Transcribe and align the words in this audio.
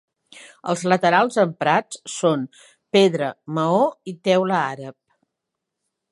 Els 0.71 0.83
laterals 0.91 1.35
emprats 1.43 1.99
són: 2.13 2.45
pedra, 2.97 3.27
maó 3.59 3.83
i 4.13 4.17
teula 4.29 4.57
àrab. 4.71 4.99